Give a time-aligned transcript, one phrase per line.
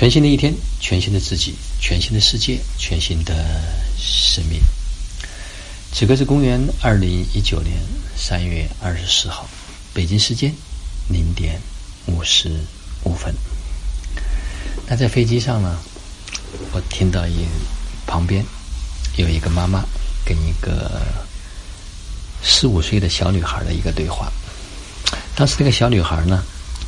[0.00, 3.34] 全新的一天，全新的自己，全新的世界，全新的
[3.98, 4.58] 生命。
[5.92, 7.76] 此刻是公元二零一九年
[8.16, 9.46] 三月二十四号，
[9.92, 10.54] 北京时间
[11.10, 11.60] 零点
[12.06, 12.48] 五十
[13.04, 13.34] 五分。
[14.88, 15.78] 那在飞机上呢，
[16.72, 17.44] 我听到一
[18.06, 18.42] 旁边
[19.16, 19.84] 有一个妈妈
[20.24, 21.02] 跟一个
[22.42, 24.32] 四五岁的小女孩的一个对话。
[25.36, 26.42] 当时这个小女孩呢，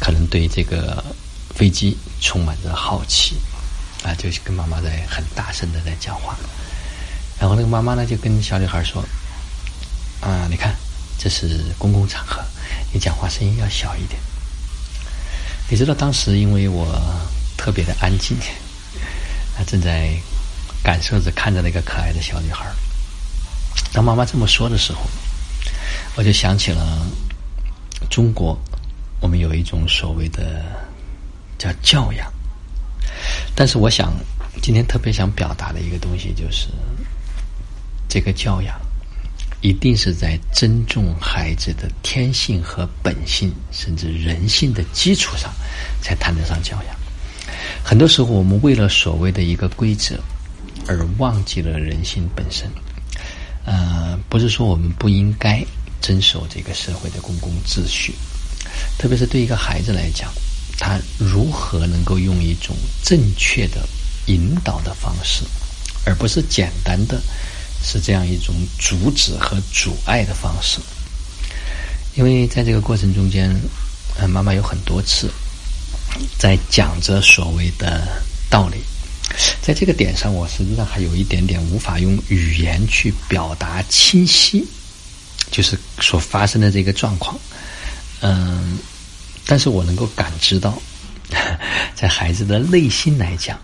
[0.00, 1.04] 可能对这个
[1.56, 3.36] 飞机充满着好奇，
[4.04, 6.36] 啊，就跟妈妈在很大声的在讲话。
[7.40, 9.02] 然后那个妈妈呢，就跟小女孩说
[10.20, 10.76] ：“啊，你看，
[11.18, 12.44] 这是公共场合，
[12.92, 14.20] 你讲话声音要小一点。”
[15.68, 16.86] 你知道当时因为我
[17.56, 18.36] 特别的安静，
[19.56, 20.14] 她正在
[20.82, 22.66] 感受着看着那个可爱的小女孩。
[23.92, 25.00] 当妈妈这么说的时候，
[26.16, 27.06] 我就想起了
[28.10, 28.58] 中国，
[29.20, 30.62] 我们有一种所谓的
[31.58, 32.32] 叫教养。
[33.54, 34.12] 但是我想
[34.62, 36.68] 今天特别想表达的一个东西就是。
[38.08, 38.80] 这个教养，
[39.60, 45.52] 一定是在尊重孩子的天性和本性，甚至人性的基础上，
[46.00, 46.96] 才谈得上教养。
[47.84, 50.18] 很多时候，我们为了所谓的一个规则，
[50.86, 52.70] 而忘记了人性本身。
[53.66, 55.62] 呃，不是说我们不应该
[56.00, 58.14] 遵守这个社会的公共秩序，
[58.96, 60.30] 特别是对一个孩子来讲，
[60.78, 63.86] 他如何能够用一种正确的
[64.26, 65.42] 引导的方式，
[66.04, 67.20] 而不是简单的。
[67.84, 70.80] 是这样一种阻止和阻碍的方式，
[72.16, 73.54] 因为在这个过程中间，
[74.18, 75.30] 呃，妈妈有很多次
[76.36, 78.08] 在讲着所谓的
[78.50, 78.78] 道理，
[79.62, 84.66] 在这个点上，我实际上还有一点点无法用语言去表达清晰，
[85.52, 87.38] 就是所发生的这个状况，
[88.20, 88.78] 嗯，
[89.46, 90.76] 但是我能够感知到，
[91.94, 93.58] 在孩子的内心来讲，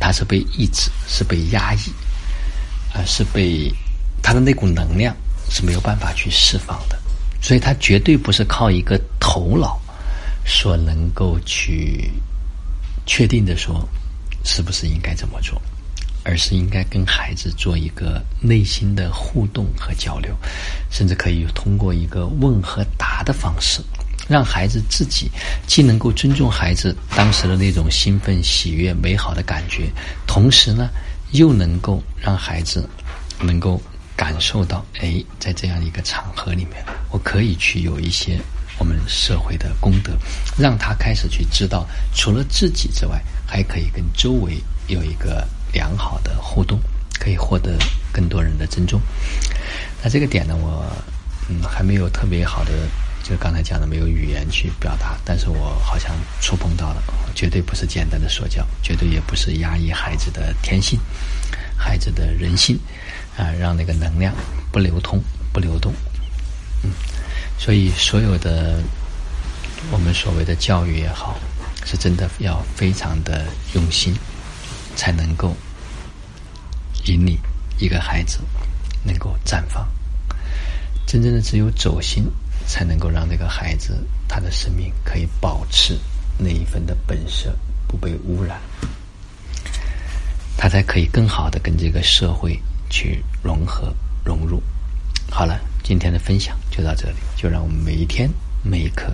[0.00, 1.92] 他是被抑制，是被压抑。
[2.92, 3.72] 啊是被
[4.20, 5.14] 他的那股能量
[5.48, 6.98] 是没有办法去释放的，
[7.40, 9.80] 所以他绝对不是靠一个头脑
[10.44, 12.10] 所能够去
[13.06, 13.88] 确定的说
[14.44, 15.62] 是不是应该这么做，
[16.24, 20.34] 而是应该跟孩子做一个内心的互动和交流，
[20.90, 23.80] 甚至可以通过一个问和答的方式，
[24.30, 25.30] 让孩子自己
[25.66, 29.90] 既能够尊重孩子当时的那种兴奋、喜悦、美好的感觉，
[30.26, 30.88] 同时呢。
[31.32, 32.90] 又能够让孩子
[33.40, 33.80] 能够
[34.16, 38.36] 感受到，哎，在这样一个场合里面，我可以去有一些
[38.80, 40.10] 我们社会的功德，
[40.58, 46.80] 让他开始去知道，除了自己之外，还可以跟周围有一个良好的互动，
[47.20, 47.78] 可以获得
[48.12, 49.00] 更多人的尊重。
[50.02, 50.84] 那这个点呢，我
[51.48, 52.72] 嗯还没有特别好的。
[53.22, 56.10] 就刚才讲的，没有语言去表达，但是我好像
[56.40, 57.02] 触碰到了，
[57.34, 60.98] 绝对不是简单的说教，绝对也不是压抑孩子的天性、
[61.76, 62.78] 孩子的人性，
[63.36, 64.34] 啊，让那个能量
[64.72, 65.22] 不流通、
[65.52, 65.92] 不流动，
[66.82, 66.90] 嗯，
[67.56, 68.82] 所以所有的
[69.92, 71.38] 我们所谓的教育也好，
[71.84, 74.12] 是真的要非常的用心，
[74.96, 75.54] 才能够
[77.04, 77.38] 引领
[77.78, 78.40] 一个孩子
[79.04, 79.86] 能够绽放，
[81.06, 82.24] 真正的只有走心。
[82.66, 85.98] 才能够让这个孩子他的生命可以保持
[86.38, 87.54] 那一份的本色
[87.86, 88.58] 不被污染，
[90.56, 93.92] 他才可以更好的跟这个社会去融合
[94.24, 94.62] 融入。
[95.30, 98.30] 好了，今天的分享就到这里，就让我们每一天
[98.62, 99.12] 每一刻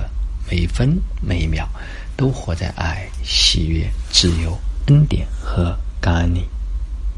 [0.50, 1.68] 每一分每一秒
[2.16, 6.46] 都活在爱、喜悦、自由、恩典和感恩里。